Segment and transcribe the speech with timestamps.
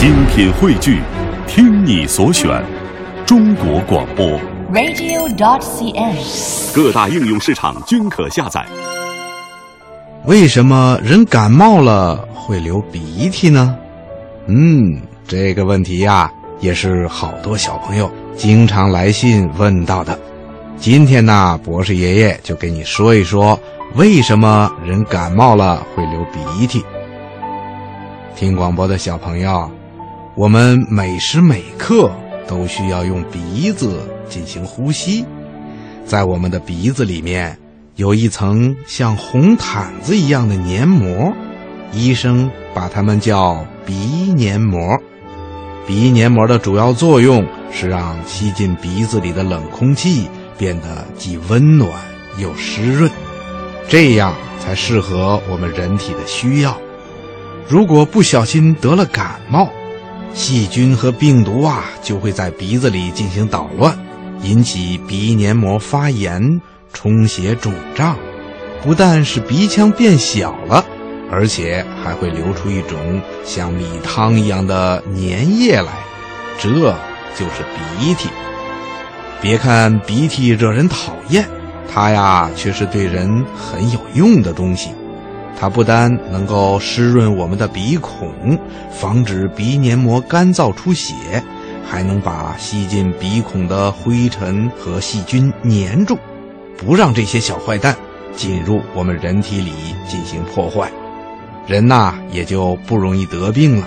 [0.00, 0.98] 精品汇聚，
[1.46, 2.64] 听你所选，
[3.26, 4.26] 中国广播。
[4.72, 6.74] radio.dot.cn，。
[6.74, 8.64] 各大应用市场均可下载。
[10.24, 13.76] 为什么人感冒了会流鼻涕呢？
[14.46, 20.18] 嗯，这个问题呀、也是好多小朋友经常来信问到的。
[20.78, 23.60] 今天呢，博士爷爷就给你说一说，
[23.96, 26.82] 为什么人感冒了会流鼻涕。
[28.34, 29.70] 听广播的小朋友，
[30.36, 32.10] 我们每时每刻
[32.46, 35.24] 都需要用鼻子进行呼吸，
[36.06, 37.58] 在我们的鼻子里面
[37.96, 41.32] 有一层像红毯子一样的黏膜，
[41.92, 44.80] 医生把它们叫鼻黏膜。
[45.86, 51.90] 鼻黏膜的主要作用是让吸进鼻子里的冷空气变得既温暖
[52.38, 53.10] 又湿润，
[53.88, 56.78] 这样才适合我们人体的需要。
[57.68, 59.68] 如果不小心得了感冒，
[60.32, 63.98] 细菌和病毒啊就会在鼻子里进行捣乱，
[64.42, 66.60] 引起鼻黏膜发炎、
[66.92, 68.16] 充血肿胀，
[68.82, 70.84] 不但使鼻腔变小了，
[71.30, 75.92] 而且还会流出一种像米汤一样的粘液来，
[76.58, 76.70] 这
[77.36, 77.62] 就是
[77.98, 78.28] 鼻涕。
[79.42, 81.46] 别看鼻涕惹人讨厌，
[81.92, 84.90] 它呀却是对人很有用的东西。
[85.60, 88.58] 它不单能够湿润我们的鼻孔，
[88.90, 91.14] 防止鼻黏膜干燥出血，
[91.86, 96.16] 还能把吸进鼻孔的灰尘和细菌粘住，
[96.78, 97.94] 不让这些小坏蛋
[98.34, 99.72] 进入我们人体里
[100.08, 100.90] 进行破坏，
[101.66, 103.86] 人呐也就不容易得病了。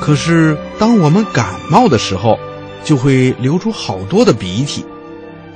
[0.00, 2.36] 可是当我们感冒的时候，
[2.82, 4.84] 就会流出好多的鼻涕，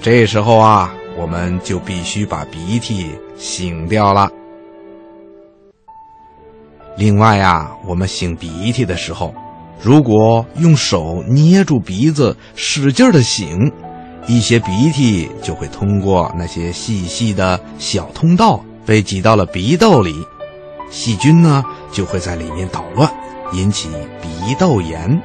[0.01, 4.31] 这时候啊，我们就必须把鼻涕擤掉了。
[6.97, 9.35] 另外呀，我们擤鼻涕的时候，
[9.81, 13.73] 如果用手捏住鼻子，使劲的擤，
[14.27, 20.15] 一些鼻涕就会通过那些细细的小通道被挤到了鼻窦里，
[20.89, 23.13] 细菌呢就会在里面捣乱，
[23.53, 23.89] 引起
[24.23, 25.21] 鼻窦炎。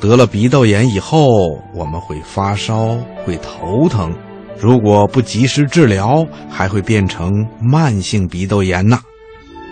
[0.00, 1.28] 得了鼻窦炎以后，
[1.74, 2.96] 我们会发烧，
[3.26, 4.14] 会头疼，
[4.58, 7.30] 如果不及时治疗，还会变成
[7.60, 8.98] 慢性鼻窦炎呢。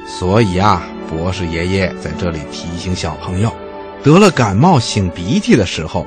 [0.06, 3.52] 所以啊，博士爷爷在这里提醒小朋友，
[4.02, 6.06] 得了感冒擤鼻涕的时候，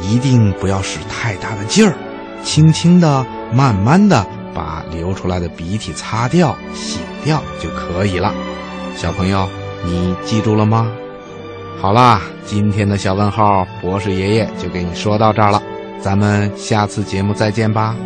[0.00, 1.94] 一定不要使太大的劲儿，
[2.42, 4.24] 轻轻的、慢慢的
[4.54, 8.32] 把流出来的鼻涕擦掉、擤掉就可以了。
[8.96, 9.48] 小朋友，
[9.84, 10.90] 你记住了吗？
[11.80, 15.62] 好啦，今天的小问号，博士爷爷就给你说到这儿了，
[16.00, 17.96] 咱们下次节目再见吧。